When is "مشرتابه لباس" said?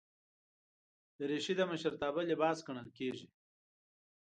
1.71-2.57